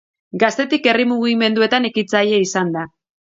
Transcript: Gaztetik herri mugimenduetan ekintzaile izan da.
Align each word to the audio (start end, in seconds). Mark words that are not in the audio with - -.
Gaztetik 0.43 0.89
herri 0.91 1.05
mugimenduetan 1.11 1.85
ekintzaile 1.91 2.41
izan 2.47 2.73
da. 2.79 2.89